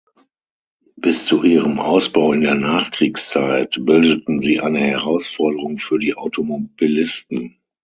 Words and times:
Bis 0.95 1.27
zu 1.27 1.43
ihrem 1.43 1.77
Ausbau 1.79 2.33
in 2.33 2.41
der 2.41 2.55
Nachkriegszeit 2.55 3.77
bildeten 3.85 4.39
sie 4.39 4.59
eine 4.59 4.79
Herausforderung 4.79 5.77
für 5.77 5.99
die 5.99 6.15
Automobilisten. 6.15 7.59